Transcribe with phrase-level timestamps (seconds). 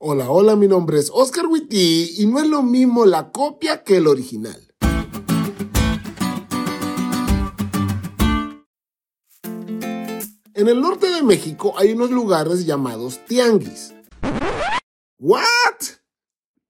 [0.00, 3.96] Hola, hola, mi nombre es Oscar Witty y no es lo mismo la copia que
[3.96, 4.72] el original.
[10.54, 13.92] En el norte de México hay unos lugares llamados tianguis.
[15.18, 15.42] ¿What?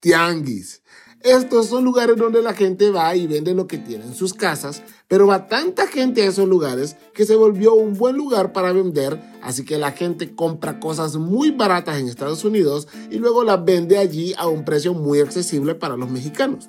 [0.00, 0.82] Tianguis.
[1.22, 4.82] Estos son lugares donde la gente va y vende lo que tiene en sus casas,
[5.08, 9.20] pero va tanta gente a esos lugares que se volvió un buen lugar para vender,
[9.42, 13.98] así que la gente compra cosas muy baratas en Estados Unidos y luego las vende
[13.98, 16.68] allí a un precio muy accesible para los mexicanos.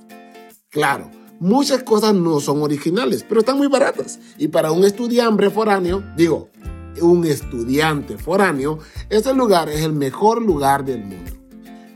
[0.71, 6.03] Claro, muchas cosas no son originales, pero están muy baratas y para un estudiante foráneo,
[6.17, 6.49] digo,
[7.01, 11.31] un estudiante foráneo, ese lugar es el mejor lugar del mundo.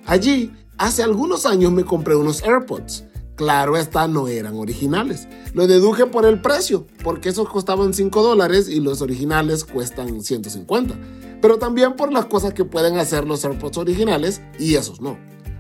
[0.06, 3.06] Allí Hace algunos años me compré unos AirPods.
[3.36, 5.28] Claro, estas no eran originales.
[5.54, 10.96] Lo deduje por el precio, porque esos costaban 5 dólares y los originales cuestan 150.
[11.42, 15.18] Pero también por las cosas que pueden hacer los AirPods originales y esos no.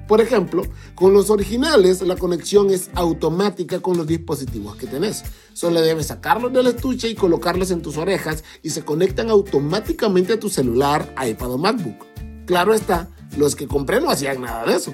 [0.07, 0.63] Por ejemplo,
[0.95, 5.23] con los originales la conexión es automática con los dispositivos que tenés.
[5.53, 10.39] Solo debes sacarlos del estuche y colocarlos en tus orejas y se conectan automáticamente a
[10.39, 12.05] tu celular, iPad o MacBook.
[12.45, 14.93] Claro está, los que compré no hacían nada de eso.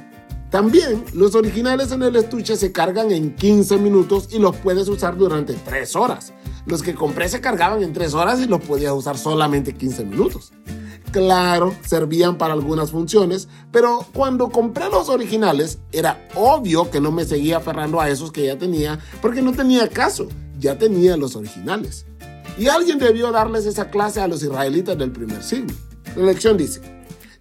[0.50, 5.16] También los originales en el estuche se cargan en 15 minutos y los puedes usar
[5.16, 6.34] durante 3 horas.
[6.66, 10.52] Los que compré se cargaban en 3 horas y los podías usar solamente 15 minutos.
[11.12, 17.26] Claro, servían para algunas funciones, pero cuando compré los originales era obvio que no me
[17.26, 22.06] seguía aferrando a esos que ya tenía porque no tenía caso, ya tenía los originales.
[22.58, 25.74] Y alguien debió darles esa clase a los israelitas del primer siglo.
[26.16, 26.82] La lección dice,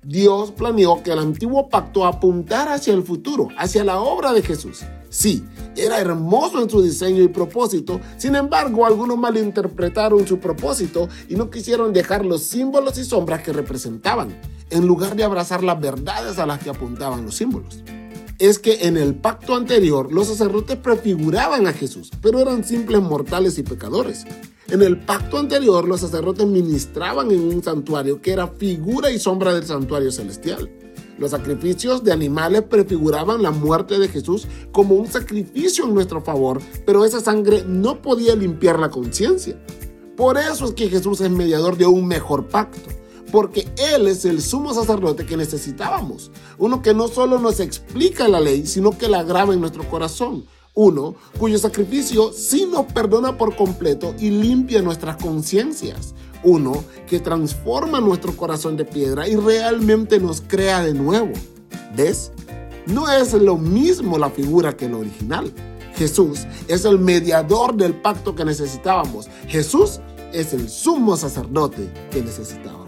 [0.08, 4.80] Dios planeó que el antiguo pacto apuntara hacia el futuro, hacia la obra de Jesús.
[5.10, 5.44] Sí,
[5.76, 11.50] era hermoso en su diseño y propósito, sin embargo algunos malinterpretaron su propósito y no
[11.50, 14.34] quisieron dejar los símbolos y sombras que representaban,
[14.70, 17.84] en lugar de abrazar las verdades a las que apuntaban los símbolos.
[18.38, 23.58] Es que en el pacto anterior los sacerdotes prefiguraban a Jesús, pero eran simples mortales
[23.58, 24.24] y pecadores.
[24.70, 29.54] En el pacto anterior, los sacerdotes ministraban en un santuario que era figura y sombra
[29.54, 30.70] del santuario celestial.
[31.16, 36.60] Los sacrificios de animales prefiguraban la muerte de Jesús como un sacrificio en nuestro favor,
[36.84, 39.58] pero esa sangre no podía limpiar la conciencia.
[40.18, 42.90] Por eso es que Jesús es mediador de un mejor pacto,
[43.32, 48.38] porque Él es el sumo sacerdote que necesitábamos, uno que no solo nos explica la
[48.38, 50.44] ley, sino que la graba en nuestro corazón,
[50.78, 56.14] uno, cuyo sacrificio sí nos perdona por completo y limpia nuestras conciencias.
[56.44, 61.32] Uno, que transforma nuestro corazón de piedra y realmente nos crea de nuevo.
[61.96, 62.30] ¿Ves?
[62.86, 65.52] No es lo mismo la figura que el original.
[65.96, 69.28] Jesús es el mediador del pacto que necesitábamos.
[69.48, 69.98] Jesús
[70.32, 72.87] es el sumo sacerdote que necesitábamos.